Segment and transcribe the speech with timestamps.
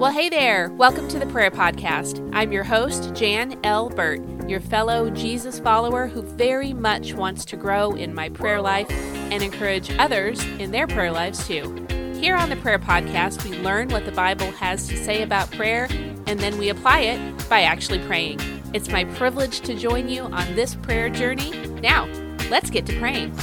[0.00, 0.70] Well, hey there.
[0.70, 2.26] Welcome to the Prayer Podcast.
[2.32, 3.90] I'm your host, Jan L.
[3.90, 8.90] Burt, your fellow Jesus follower who very much wants to grow in my prayer life
[8.90, 11.86] and encourage others in their prayer lives too.
[12.18, 15.86] Here on the Prayer Podcast, we learn what the Bible has to say about prayer
[16.26, 18.40] and then we apply it by actually praying.
[18.72, 21.50] It's my privilege to join you on this prayer journey.
[21.82, 22.06] Now,
[22.48, 23.36] let's get to praying.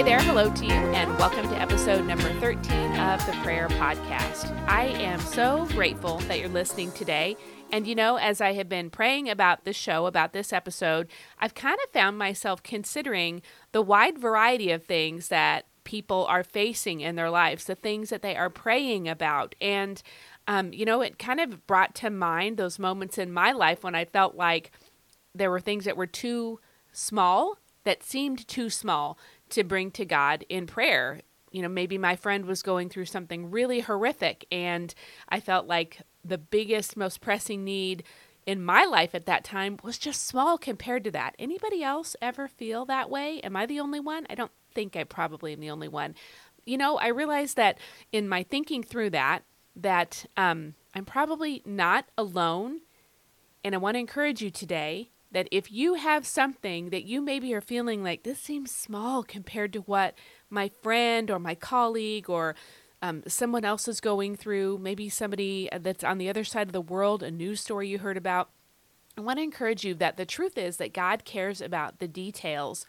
[0.00, 2.56] Hey there, hello to you, and welcome to episode number 13
[3.00, 4.50] of the Prayer Podcast.
[4.66, 7.36] I am so grateful that you're listening today.
[7.70, 11.08] And you know, as I have been praying about this show, about this episode,
[11.38, 17.00] I've kind of found myself considering the wide variety of things that people are facing
[17.00, 19.54] in their lives, the things that they are praying about.
[19.60, 20.02] And,
[20.48, 23.94] um, you know, it kind of brought to mind those moments in my life when
[23.94, 24.70] I felt like
[25.34, 26.58] there were things that were too
[26.90, 29.18] small, that seemed too small
[29.50, 31.20] to bring to God in prayer.
[31.50, 34.94] You know, maybe my friend was going through something really horrific, and
[35.28, 38.04] I felt like the biggest, most pressing need
[38.46, 41.34] in my life at that time was just small compared to that.
[41.38, 43.40] Anybody else ever feel that way?
[43.40, 44.26] Am I the only one?
[44.30, 46.14] I don't think I probably am the only one.
[46.64, 47.78] You know, I realized that
[48.12, 49.42] in my thinking through that,
[49.76, 52.80] that um, I'm probably not alone.
[53.62, 57.54] And I want to encourage you today that if you have something that you maybe
[57.54, 60.14] are feeling like this seems small compared to what
[60.48, 62.56] my friend or my colleague or
[63.02, 66.80] um, someone else is going through, maybe somebody that's on the other side of the
[66.80, 68.50] world, a news story you heard about,
[69.16, 72.86] I want to encourage you that the truth is that God cares about the details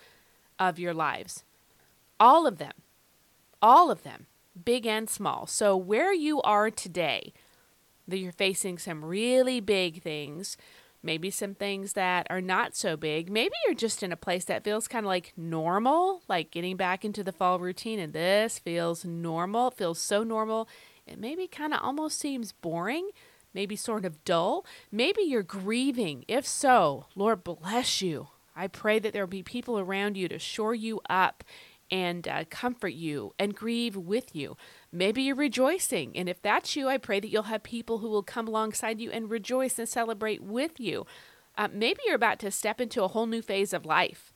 [0.60, 1.44] of your lives.
[2.20, 2.74] All of them.
[3.62, 4.26] All of them,
[4.66, 5.46] big and small.
[5.46, 7.32] So, where you are today,
[8.08, 10.58] that you're facing some really big things,
[11.04, 13.32] maybe some things that are not so big.
[13.32, 17.04] Maybe you're just in a place that feels kind of like normal, like getting back
[17.04, 19.70] into the fall routine, and this feels normal.
[19.70, 20.68] It feels so normal.
[21.08, 23.10] It maybe kind of almost seems boring,
[23.54, 24.66] maybe sort of dull.
[24.92, 26.26] Maybe you're grieving.
[26.28, 28.28] If so, Lord bless you.
[28.56, 31.44] I pray that there will be people around you to shore you up
[31.92, 34.56] and uh, comfort you and grieve with you.
[34.92, 36.16] Maybe you're rejoicing.
[36.16, 39.12] And if that's you, I pray that you'll have people who will come alongside you
[39.12, 41.06] and rejoice and celebrate with you.
[41.58, 44.34] Uh, maybe you're about to step into a whole new phase of life.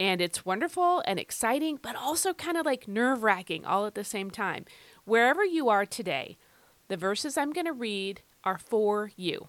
[0.00, 4.04] And it's wonderful and exciting, but also kind of like nerve wracking all at the
[4.04, 4.64] same time.
[5.04, 6.38] Wherever you are today,
[6.86, 9.48] the verses I'm going to read are for you.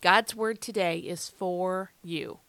[0.00, 2.40] God's word today is for you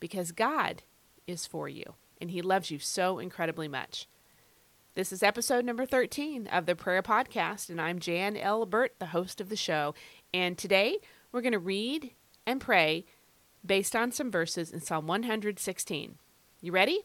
[0.00, 0.82] because God
[1.26, 4.06] is for you and He loves you so incredibly much.
[4.94, 8.64] This is episode number 13 of the Prayer Podcast, and I'm Jan L.
[8.64, 9.94] Burt, the host of the show.
[10.32, 10.98] And today
[11.32, 12.12] we're going to read
[12.46, 13.04] and pray
[13.66, 16.18] based on some verses in Psalm 116.
[16.60, 17.00] You ready?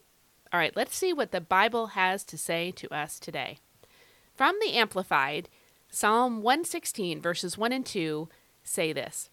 [0.53, 3.57] All right, let's see what the Bible has to say to us today.
[4.35, 5.49] From the Amplified,
[5.89, 8.29] Psalm 116, verses 1 and 2
[8.63, 9.29] say this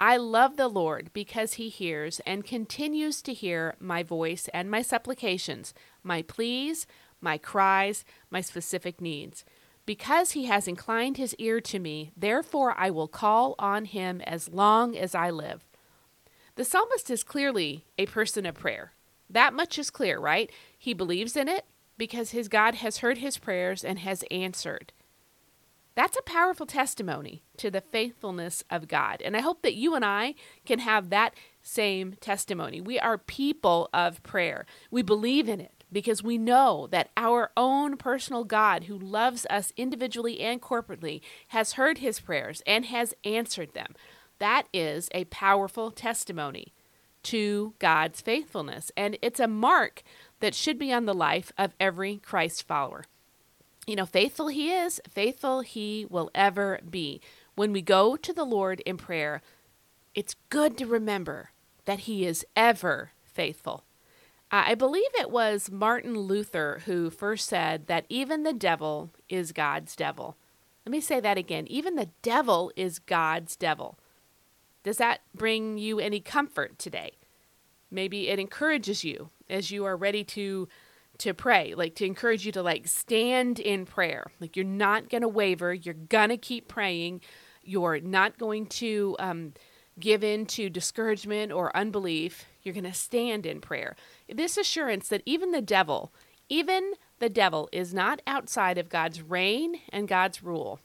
[0.00, 4.80] I love the Lord because he hears and continues to hear my voice and my
[4.80, 6.86] supplications, my pleas,
[7.20, 9.44] my cries, my specific needs.
[9.86, 14.48] Because he has inclined his ear to me, therefore I will call on him as
[14.48, 15.64] long as I live.
[16.54, 18.92] The psalmist is clearly a person of prayer.
[19.28, 20.50] That much is clear, right?
[20.78, 21.64] He believes in it
[21.96, 24.92] because his God has heard his prayers and has answered.
[25.98, 29.20] That's a powerful testimony to the faithfulness of God.
[29.20, 32.80] And I hope that you and I can have that same testimony.
[32.80, 34.64] We are people of prayer.
[34.92, 39.72] We believe in it because we know that our own personal God, who loves us
[39.76, 43.96] individually and corporately, has heard his prayers and has answered them.
[44.38, 46.72] That is a powerful testimony
[47.24, 48.92] to God's faithfulness.
[48.96, 50.04] And it's a mark
[50.38, 53.02] that should be on the life of every Christ follower
[53.88, 57.20] you know, faithful He is, faithful He will ever be.
[57.54, 59.40] When we go to the Lord in prayer,
[60.14, 61.50] it's good to remember
[61.86, 63.84] that He is ever faithful.
[64.50, 69.94] I believe it was Martin Luther who first said that even the devil is God's
[69.96, 70.36] devil.
[70.86, 71.66] Let me say that again.
[71.68, 73.98] Even the devil is God's devil.
[74.82, 77.12] Does that bring you any comfort today?
[77.90, 80.68] Maybe it encourages you as you are ready to
[81.18, 84.30] to pray, like to encourage you to like stand in prayer.
[84.40, 87.20] Like you're not going to waver, you're going to keep praying.
[87.62, 89.52] You're not going to um,
[90.00, 92.46] give in to discouragement or unbelief.
[92.62, 93.94] You're going to stand in prayer.
[94.28, 96.12] This assurance that even the devil,
[96.48, 100.80] even the devil is not outside of God's reign and God's rule.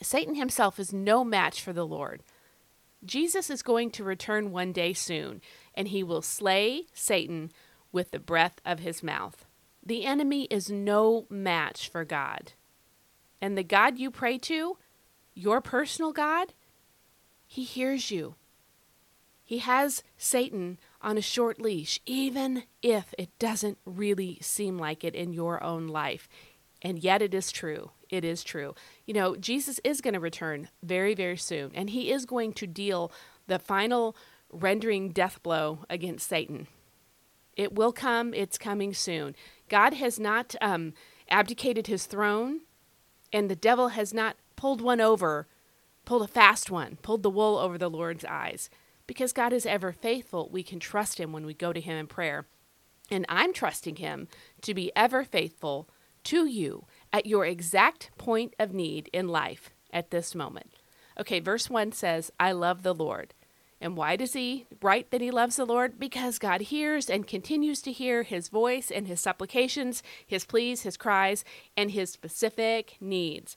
[0.00, 2.22] Satan himself is no match for the Lord.
[3.04, 5.42] Jesus is going to return one day soon,
[5.74, 7.52] and he will slay Satan
[7.94, 9.46] with the breath of his mouth.
[9.86, 12.52] The enemy is no match for God.
[13.40, 14.76] And the God you pray to,
[15.34, 16.52] your personal God,
[17.46, 18.34] he hears you.
[19.44, 25.14] He has Satan on a short leash, even if it doesn't really seem like it
[25.14, 26.28] in your own life.
[26.80, 27.90] And yet it is true.
[28.08, 28.74] It is true.
[29.06, 32.66] You know, Jesus is going to return very, very soon, and he is going to
[32.66, 33.12] deal
[33.46, 34.16] the final
[34.50, 36.66] rendering death blow against Satan.
[37.56, 39.36] It will come, it's coming soon.
[39.68, 40.92] God has not um,
[41.30, 42.60] abdicated his throne,
[43.32, 45.46] and the devil has not pulled one over,
[46.04, 48.70] pulled a fast one, pulled the wool over the Lord's eyes.
[49.06, 52.06] Because God is ever faithful, we can trust Him when we go to Him in
[52.06, 52.46] prayer.
[53.10, 54.28] And I'm trusting Him
[54.62, 55.88] to be ever faithful
[56.24, 60.70] to you at your exact point of need in life at this moment.
[61.20, 63.34] Okay, verse 1 says, I love the Lord.
[63.80, 65.98] And why does he write that he loves the Lord?
[65.98, 70.96] Because God hears and continues to hear his voice and his supplications, his pleas, his
[70.96, 71.44] cries,
[71.76, 73.56] and his specific needs.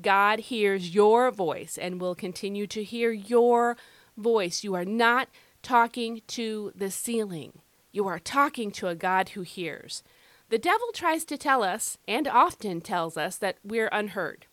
[0.00, 3.76] God hears your voice and will continue to hear your
[4.16, 4.64] voice.
[4.64, 5.28] You are not
[5.62, 7.60] talking to the ceiling.
[7.92, 10.02] You are talking to a God who hears.
[10.48, 14.46] The devil tries to tell us, and often tells us, that we're unheard.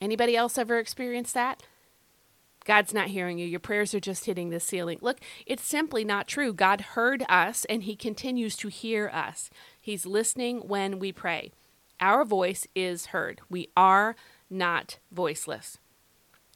[0.00, 1.62] Anybody else ever experienced that?
[2.68, 3.46] God's not hearing you.
[3.46, 4.98] Your prayers are just hitting the ceiling.
[5.00, 6.52] Look, it's simply not true.
[6.52, 9.48] God heard us and He continues to hear us.
[9.80, 11.50] He's listening when we pray.
[11.98, 13.40] Our voice is heard.
[13.48, 14.16] We are
[14.50, 15.78] not voiceless.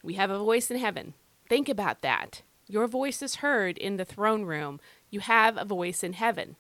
[0.05, 1.15] We have a voice in heaven.
[1.49, 2.43] Think about that.
[2.69, 4.81] Your voice is heard in the throne room.
[5.09, 6.57] You have a voice in heaven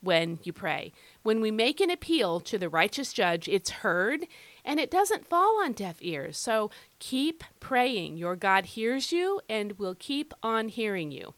[0.00, 0.92] when you pray.
[1.26, 4.28] When we make an appeal to the righteous judge, it's heard
[4.64, 6.38] and it doesn't fall on deaf ears.
[6.38, 6.70] So
[7.00, 8.16] keep praying.
[8.16, 11.34] Your God hears you and will keep on hearing you.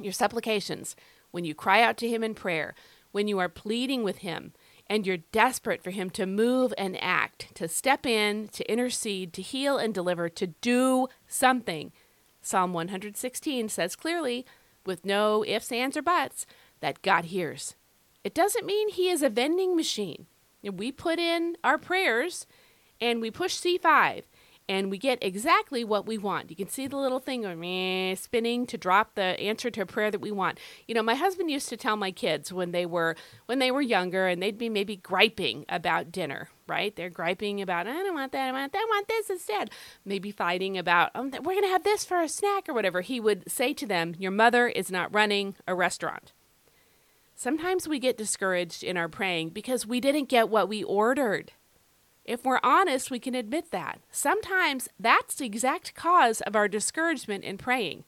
[0.00, 0.94] Your supplications,
[1.32, 2.76] when you cry out to Him in prayer,
[3.10, 4.52] when you are pleading with Him,
[4.86, 9.42] and you're desperate for Him to move and act, to step in, to intercede, to
[9.42, 11.90] heal and deliver, to do something.
[12.40, 14.46] Psalm 116 says clearly,
[14.86, 16.46] with no ifs, ands, or buts,
[16.78, 17.74] that God hears.
[18.28, 20.26] It doesn't mean He is a vending machine.
[20.62, 22.46] We put in our prayers
[23.00, 24.24] and we push C5
[24.68, 26.50] and we get exactly what we want.
[26.50, 27.46] You can see the little thing
[28.16, 30.58] spinning to drop the answer to a prayer that we want.
[30.86, 33.16] You know, my husband used to tell my kids when they were
[33.46, 36.94] when they were younger and they'd be maybe griping about dinner, right?
[36.94, 39.70] They're griping about I don't want that, I want that, I want this instead.
[40.04, 43.00] Maybe fighting about oh, we're going to have this for a snack or whatever.
[43.00, 46.34] He would say to them, "Your mother is not running a restaurant."
[47.40, 51.52] Sometimes we get discouraged in our praying because we didn't get what we ordered.
[52.24, 54.00] If we're honest, we can admit that.
[54.10, 58.02] Sometimes that's the exact cause of our discouragement in praying.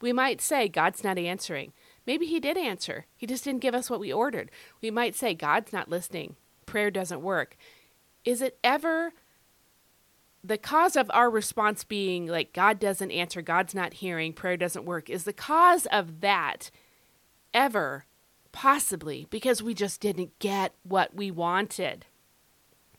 [0.00, 1.72] We might say, God's not answering.
[2.04, 3.06] Maybe He did answer.
[3.16, 4.50] He just didn't give us what we ordered.
[4.82, 6.34] We might say, God's not listening.
[6.66, 7.56] Prayer doesn't work.
[8.24, 9.12] Is it ever
[10.42, 14.84] the cause of our response being like, God doesn't answer, God's not hearing, prayer doesn't
[14.84, 15.08] work?
[15.08, 16.72] Is the cause of that
[17.54, 18.04] ever
[18.52, 22.06] possibly because we just didn't get what we wanted?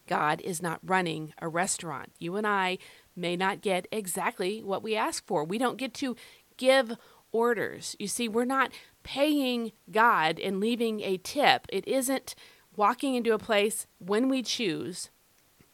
[0.07, 2.11] God is not running a restaurant.
[2.19, 2.77] You and I
[3.15, 5.43] may not get exactly what we ask for.
[5.43, 6.15] We don't get to
[6.57, 6.97] give
[7.31, 7.95] orders.
[7.99, 8.71] You see, we're not
[9.03, 11.65] paying God and leaving a tip.
[11.69, 12.35] It isn't
[12.75, 15.09] walking into a place when we choose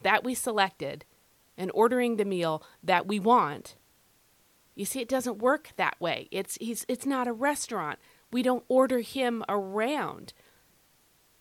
[0.02, 1.06] that we selected
[1.58, 3.76] and ordering the meal that we want.
[4.76, 6.28] You see, it doesn't work that way.
[6.32, 7.98] It's it's not a restaurant.
[8.32, 10.34] We don't order him around.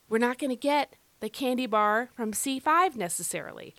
[0.08, 3.74] We're not going to get the candy bar from C5 necessarily.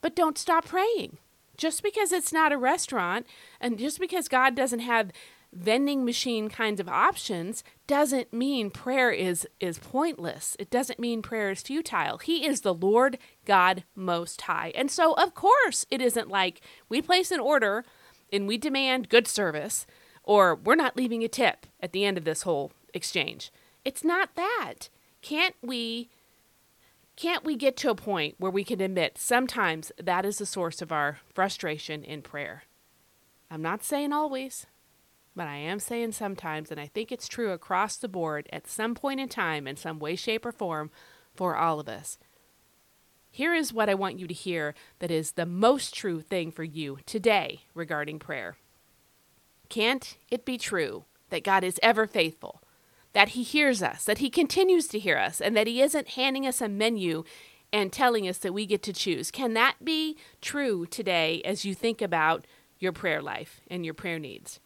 [0.00, 1.18] But don't stop praying.
[1.56, 3.26] Just because it's not a restaurant
[3.60, 5.12] and just because God doesn't have
[5.52, 10.56] vending machine kinds of options doesn't mean prayer is is pointless.
[10.58, 12.18] It doesn't mean prayer is futile.
[12.18, 14.72] He is the Lord God most high.
[14.74, 17.84] And so of course it isn't like we place an order
[18.32, 19.86] and we demand good service
[20.22, 23.50] or we're not leaving a tip at the end of this whole exchange.
[23.84, 24.88] It's not that.
[25.22, 26.08] Can't we
[27.16, 30.80] can't we get to a point where we can admit sometimes that is the source
[30.80, 32.62] of our frustration in prayer?
[33.50, 34.66] I'm not saying always,
[35.36, 38.94] but I am saying sometimes, and I think it's true across the board at some
[38.94, 40.90] point in time, in some way, shape, or form,
[41.34, 42.18] for all of us.
[43.30, 46.64] Here is what I want you to hear that is the most true thing for
[46.64, 48.56] you today regarding prayer.
[49.70, 52.62] Can't it be true that God is ever faithful?
[53.12, 56.46] that He hears us, that He continues to hear us, and that He isn't handing
[56.46, 57.24] us a menu
[57.72, 59.32] and telling us that we get to choose.
[59.32, 62.46] Can that be true today as you think about
[62.80, 64.58] your prayer life and your prayer needs.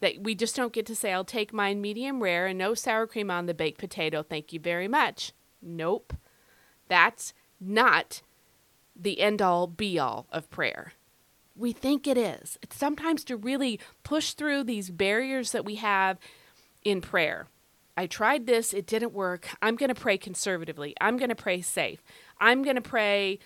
[0.00, 3.06] That we just don't get to say, I'll take mine medium rare and no sour
[3.06, 4.22] cream on the baked potato.
[4.22, 5.32] Thank you very much.
[5.60, 6.12] Nope.
[6.86, 8.22] That's not
[8.94, 10.92] the end all be all of prayer.
[11.58, 12.56] We think it is.
[12.62, 16.18] It's sometimes to really push through these barriers that we have
[16.84, 17.48] in prayer.
[17.96, 19.48] I tried this, it didn't work.
[19.60, 20.94] I'm going to pray conservatively.
[21.00, 22.00] I'm going to pray safe.
[22.40, 23.40] I'm going to pray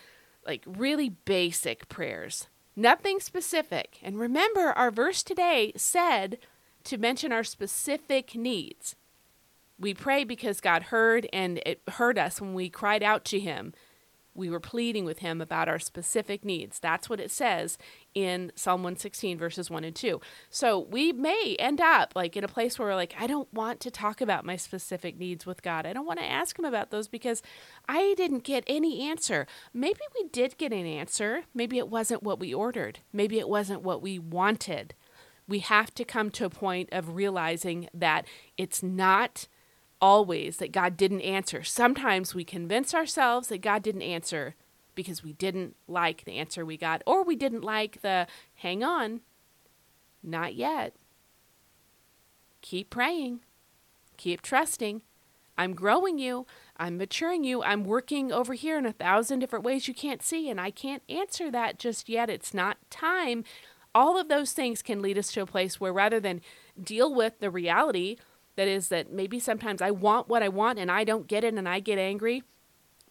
[0.47, 3.99] like really basic prayers, nothing specific.
[4.03, 6.37] And remember, our verse today said
[6.85, 8.95] to mention our specific needs.
[9.79, 13.73] We pray because God heard and it heard us when we cried out to Him
[14.35, 16.79] we were pleading with him about our specific needs.
[16.79, 17.79] That's what it says
[18.15, 20.21] in Psalm 116, verses 1 and 2.
[20.49, 23.81] So we may end up like in a place where we're like, I don't want
[23.81, 25.87] to talk about my specific needs with God.
[25.87, 27.43] I don't want to ask him about those because
[27.89, 29.47] I didn't get any answer.
[29.75, 31.45] Maybe we did get an answer.
[31.55, 33.01] Maybe it wasn't what we ordered.
[33.13, 34.95] Maybe it wasn't what we wanted.
[35.49, 39.49] We have to come to a point of realizing that it's not
[40.03, 41.63] always that God didn't answer.
[41.63, 44.57] Sometimes we convince ourselves that God didn't answer
[44.95, 49.21] because we didn't like the answer we got, or we didn't like the hang on,
[50.23, 50.95] not yet.
[52.61, 53.41] Keep praying,
[54.19, 55.01] keep trusting.
[55.57, 56.47] I'm growing you,
[56.79, 60.49] I'm maturing you, I'm working over here in a thousand different ways you can't see,
[60.51, 62.31] and I can't answer that just yet.
[62.31, 63.45] It's not time.
[63.95, 66.41] All of those things can lead us to a place where rather than
[66.83, 68.17] deal with the reality
[68.57, 71.55] that is, that maybe sometimes I want what I want and I don't get it
[71.55, 72.43] and I get angry.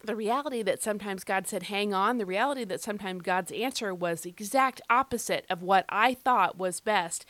[0.04, 4.22] The reality that sometimes God said, hang on, the reality that sometimes God's answer was
[4.22, 7.24] the exact opposite of what I thought was best,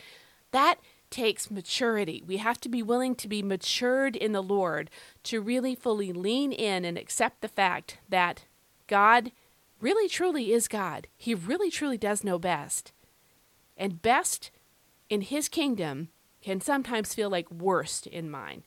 [0.51, 0.79] that
[1.11, 2.23] takes maturity.
[2.25, 4.89] We have to be willing to be matured in the Lord
[5.23, 8.45] to really fully lean in and accept the fact that
[8.87, 9.31] God
[9.79, 11.05] really truly is God.
[11.15, 12.91] He really truly does know best.
[13.77, 14.49] And best
[15.09, 16.09] in His kingdom
[16.43, 18.63] can sometimes feel like worst in mine.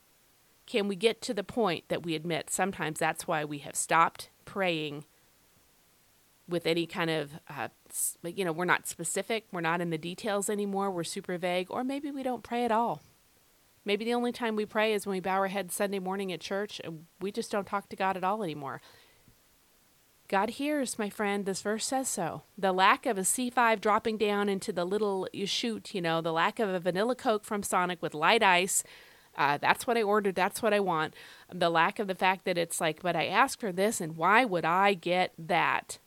[0.65, 4.29] Can we get to the point that we admit sometimes that's why we have stopped
[4.43, 5.05] praying
[6.49, 7.67] with any kind of, uh,
[8.23, 11.83] you know, we're not specific, we're not in the details anymore, we're super vague, or
[11.83, 13.01] maybe we don't pray at all.
[13.85, 16.41] Maybe the only time we pray is when we bow our heads Sunday morning at
[16.41, 18.81] church and we just don't talk to God at all anymore.
[20.29, 21.45] God hears, my friend.
[21.45, 22.41] This verse says so.
[22.57, 26.33] The lack of a C5 dropping down into the little you shoot, you know, the
[26.33, 28.83] lack of a vanilla Coke from Sonic with light ice.
[29.37, 30.35] Uh, that's what I ordered.
[30.35, 31.13] That's what I want.
[31.53, 34.43] The lack of the fact that it's like, but I asked for this, and why
[34.43, 35.99] would I get that?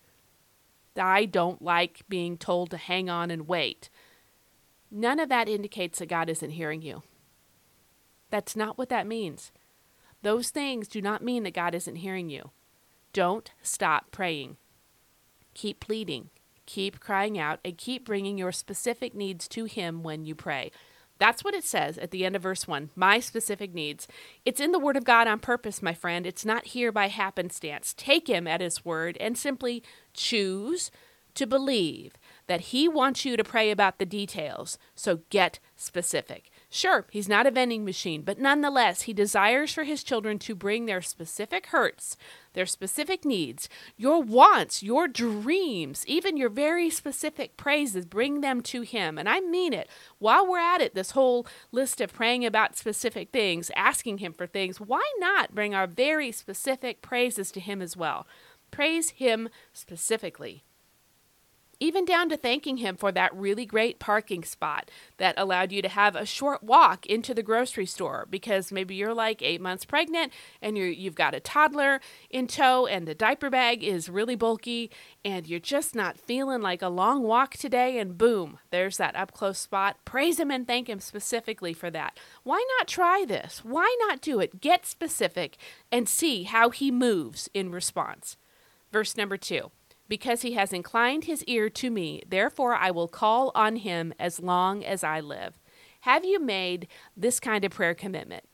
[0.97, 3.89] I don't like being told to hang on and wait.
[4.91, 7.05] None of that indicates that God isn't hearing you.
[8.29, 9.53] That's not what that means.
[10.23, 12.51] Those things do not mean that God isn't hearing you.
[13.13, 14.57] Don't stop praying.
[15.55, 16.31] Keep pleading,
[16.67, 20.71] keep crying out, and keep bringing your specific needs to Him when you pray.
[21.19, 22.91] That's what it says at the end of verse 1.
[22.97, 24.09] My specific needs.
[24.47, 26.27] It's in the Word of God on purpose, my friend.
[26.27, 27.95] It's not here by happenstance.
[27.97, 29.83] Take Him at His word and simply
[30.15, 30.91] choose
[31.35, 32.15] to believe
[32.47, 34.79] that He wants you to pray about the details.
[34.95, 36.50] So get specific.
[36.73, 40.87] Sure, he's not a vending machine, but nonetheless, he desires for his children to bring
[40.87, 42.17] their specific hurts,
[42.53, 48.83] their specific needs, your wants, your dreams, even your very specific praises, bring them to
[48.83, 49.19] him.
[49.19, 49.91] And I mean it.
[50.21, 54.47] While we're at it, this whole list of praying about specific things, asking him for
[54.47, 58.29] things, why not bring our very specific praises to him as well?
[58.71, 60.63] Praise him specifically
[61.81, 65.89] even down to thanking him for that really great parking spot that allowed you to
[65.89, 70.33] have a short walk into the grocery store because maybe you're like eight months pregnant
[70.63, 74.91] and you you've got a toddler in tow and the diaper bag is really bulky
[75.25, 79.33] and you're just not feeling like a long walk today and boom there's that up
[79.33, 79.97] close spot.
[80.05, 82.19] Praise him and thank him specifically for that.
[82.43, 83.65] Why not try this?
[83.65, 84.61] Why not do it?
[84.61, 85.57] Get specific
[85.91, 88.37] and see how he moves in response.
[88.93, 89.71] Verse number two
[90.11, 92.23] because he has inclined his ear to me.
[92.29, 95.59] Therefore, I will call on him as long as I live.
[96.01, 98.45] Have you made this kind of prayer commitment?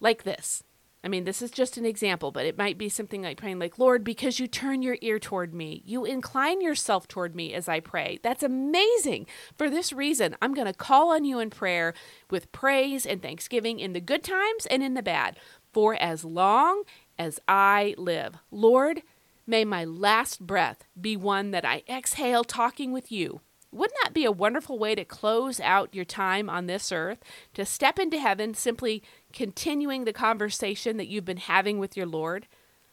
[0.00, 0.64] Like this.
[1.04, 3.78] I mean, this is just an example, but it might be something like praying, like,
[3.78, 7.78] Lord, because you turn your ear toward me, you incline yourself toward me as I
[7.78, 8.18] pray.
[8.22, 9.26] That's amazing.
[9.56, 11.94] For this reason, I'm going to call on you in prayer
[12.30, 15.36] with praise and thanksgiving in the good times and in the bad,
[15.72, 16.82] for as long
[17.18, 18.36] as I live.
[18.50, 19.02] Lord,
[19.46, 23.40] May my last breath be one that I exhale talking with you.
[23.70, 27.18] Wouldn't that be a wonderful way to close out your time on this earth?
[27.54, 32.48] To step into heaven simply continuing the conversation that you've been having with your Lord?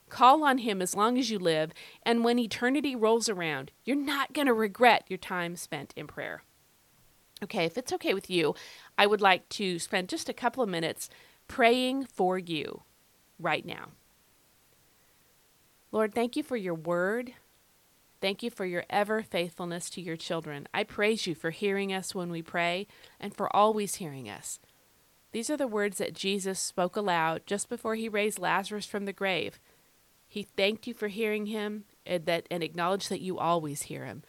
[0.10, 1.72] Call on Him as long as you live,
[2.04, 6.44] and when eternity rolls around, you're not going to regret your time spent in prayer.
[7.44, 8.54] Okay, if it's okay with you,
[8.96, 11.10] I would like to spend just a couple of minutes
[11.48, 12.84] praying for you
[13.40, 13.90] right now.
[15.94, 17.34] Lord, thank you for your word.
[18.20, 20.68] Thank you for your ever faithfulness to your children.
[20.74, 22.88] I praise you for hearing us when we pray
[23.20, 24.60] and for always hearing us.
[25.34, 29.14] These are the words that Jesus spoke aloud just before he raised Lazarus from the
[29.14, 29.60] grave.
[30.28, 34.24] He thanked you for hearing him and, that, and acknowledged that you always hear him.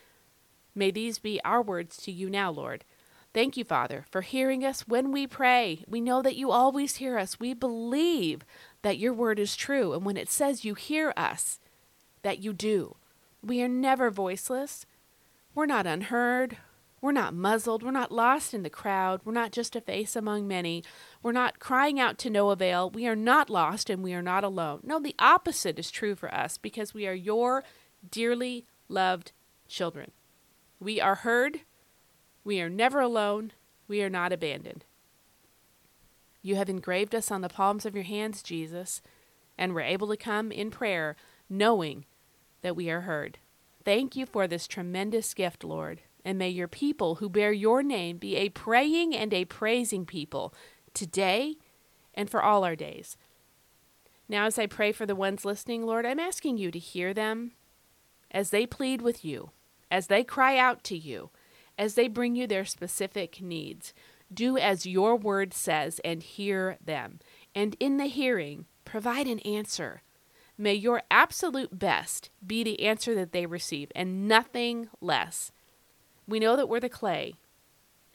[0.74, 2.84] May these be our words to you now, Lord.
[3.32, 5.82] Thank you, Father, for hearing us when we pray.
[5.88, 7.40] We know that you always hear us.
[7.40, 8.44] We believe
[8.84, 9.94] that your word is true.
[9.94, 11.58] And when it says you hear us,
[12.22, 12.96] that you do.
[13.42, 14.84] We are never voiceless.
[15.54, 16.58] We're not unheard.
[17.00, 17.82] We're not muzzled.
[17.82, 19.22] We're not lost in the crowd.
[19.24, 20.84] We're not just a face among many.
[21.22, 22.90] We're not crying out to no avail.
[22.90, 24.80] We are not lost and we are not alone.
[24.82, 27.64] No, the opposite is true for us because we are your
[28.10, 29.32] dearly loved
[29.66, 30.10] children.
[30.78, 31.60] We are heard.
[32.44, 33.52] We are never alone.
[33.88, 34.84] We are not abandoned.
[36.44, 39.00] You have engraved us on the palms of your hands, Jesus,
[39.56, 41.16] and we're able to come in prayer
[41.48, 42.04] knowing
[42.60, 43.38] that we are heard.
[43.82, 48.18] Thank you for this tremendous gift, Lord, and may your people who bear your name
[48.18, 50.52] be a praying and a praising people
[50.92, 51.56] today
[52.12, 53.16] and for all our days.
[54.28, 57.52] Now, as I pray for the ones listening, Lord, I'm asking you to hear them
[58.30, 59.52] as they plead with you,
[59.90, 61.30] as they cry out to you,
[61.78, 63.94] as they bring you their specific needs.
[64.34, 67.20] Do as your word says and hear them.
[67.54, 70.02] And in the hearing, provide an answer
[70.56, 75.50] May your absolute best be the answer that they receive and nothing less.
[76.28, 77.34] We know that we're the clay.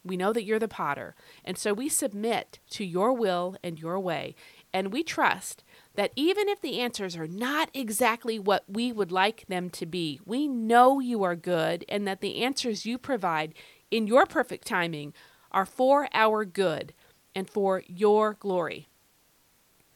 [0.05, 1.15] We know that you're the potter.
[1.43, 4.35] And so we submit to your will and your way.
[4.73, 9.45] And we trust that even if the answers are not exactly what we would like
[9.47, 13.53] them to be, we know you are good and that the answers you provide
[13.91, 15.13] in your perfect timing
[15.51, 16.93] are for our good
[17.35, 18.87] and for your glory.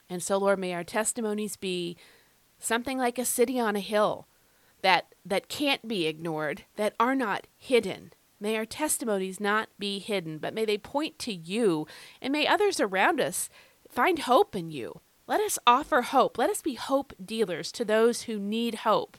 [0.09, 1.97] And so, Lord, may our testimonies be
[2.59, 4.27] something like a city on a hill
[4.81, 8.11] that that can't be ignored, that are not hidden.
[8.39, 11.87] May our testimonies not be hidden, but may they point to you,
[12.21, 13.49] and may others around us
[13.89, 14.99] find hope in you.
[15.25, 16.37] Let us offer hope.
[16.37, 19.17] Let us be hope dealers to those who need hope,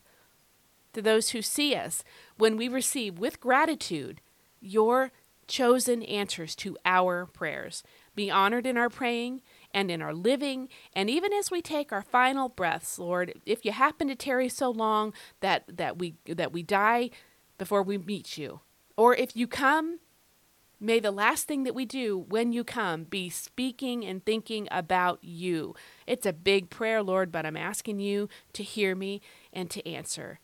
[0.92, 2.05] to those who see us
[2.37, 4.20] when we receive with gratitude
[4.61, 5.11] your
[5.46, 7.83] chosen answers to our prayers.
[8.14, 12.02] Be honored in our praying and in our living, and even as we take our
[12.02, 16.62] final breaths, Lord, if you happen to tarry so long that, that we that we
[16.62, 17.11] die
[17.59, 18.61] before we meet you,
[18.96, 19.98] or if you come,
[20.80, 25.18] may the last thing that we do when you come be speaking and thinking about
[25.22, 25.74] you.
[26.07, 29.20] It's a big prayer, Lord, but I'm asking you to hear me
[29.52, 30.38] and to answer.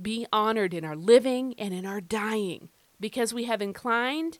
[0.00, 2.68] Be honored in our living and in our dying,
[3.00, 4.38] because we have inclined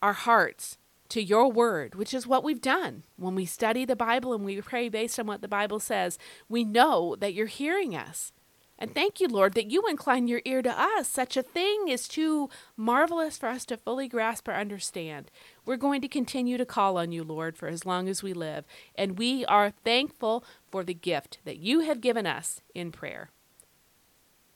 [0.00, 0.78] our hearts
[1.10, 3.04] to your word, which is what we've done.
[3.16, 6.18] When we study the Bible and we pray based on what the Bible says,
[6.48, 8.32] we know that you're hearing us.
[8.80, 11.08] And thank you, Lord, that you incline your ear to us.
[11.08, 15.32] Such a thing is too marvelous for us to fully grasp or understand.
[15.66, 18.64] We're going to continue to call on you, Lord, for as long as we live.
[18.94, 23.30] And we are thankful for the gift that you have given us in prayer.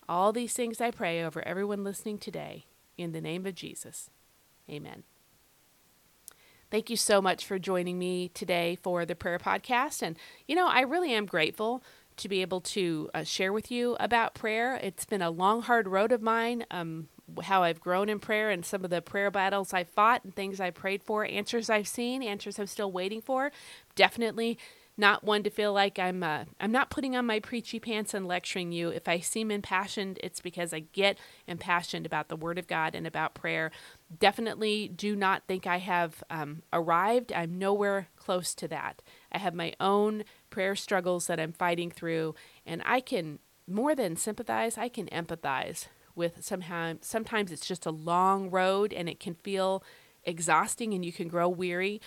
[0.09, 2.67] All these things I pray over everyone listening today.
[3.03, 4.11] In the name of Jesus.
[4.71, 5.03] Amen.
[6.71, 10.03] Thank you so much for joining me today for the prayer podcast.
[10.03, 11.83] And, you know, I really am grateful
[12.19, 14.79] to be able to uh, share with you about prayer.
[14.81, 16.65] It's been a long, hard road of mine.
[16.71, 17.09] Um,
[17.43, 20.61] how I've grown in prayer and some of the prayer battles I've fought and things
[20.61, 23.51] I prayed for, answers I've seen, answers I'm still waiting for.
[23.97, 24.59] Definitely
[24.97, 28.27] not one to feel like I'm uh, I'm not putting on my preachy pants and
[28.27, 28.89] lecturing you.
[28.89, 33.07] If I seem impassioned, it's because I get impassioned about the Word of God and
[33.07, 33.71] about prayer.
[34.19, 37.33] Definitely do not think I have um, arrived.
[37.33, 39.01] I'm nowhere close to that.
[39.31, 42.35] I have my own prayer struggles that I'm fighting through,
[42.67, 44.77] and I can more than sympathize.
[44.77, 46.95] I can empathize with somehow.
[47.01, 49.83] Sometimes it's just a long road, and it can feel
[50.25, 52.03] exhausting, and you can grow weary.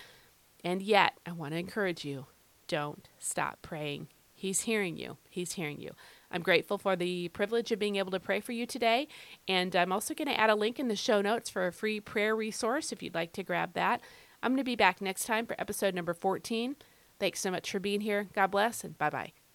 [0.62, 2.26] And yet, I want to encourage you
[2.68, 4.08] don't stop praying.
[4.34, 5.16] He's hearing you.
[5.30, 5.92] He's hearing you.
[6.30, 9.08] I'm grateful for the privilege of being able to pray for you today.
[9.48, 12.00] And I'm also going to add a link in the show notes for a free
[12.00, 14.00] prayer resource if you'd like to grab that.
[14.42, 16.76] I'm going to be back next time for episode number 14.
[17.18, 18.28] Thanks so much for being here.
[18.34, 19.45] God bless and bye bye.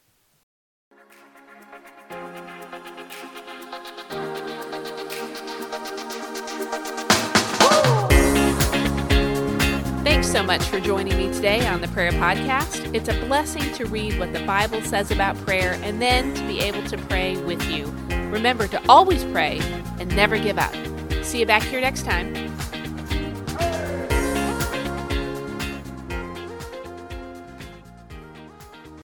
[10.43, 12.93] Much for joining me today on the Prayer Podcast.
[12.95, 16.59] It's a blessing to read what the Bible says about prayer and then to be
[16.61, 17.85] able to pray with you.
[18.31, 19.59] Remember to always pray
[19.99, 20.73] and never give up.
[21.23, 22.50] See you back here next time.